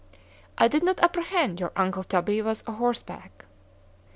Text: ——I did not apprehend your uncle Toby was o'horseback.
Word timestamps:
——I 0.57 0.67
did 0.67 0.81
not 0.81 0.99
apprehend 1.03 1.59
your 1.59 1.71
uncle 1.75 2.03
Toby 2.03 2.41
was 2.41 2.63
o'horseback. 2.65 3.45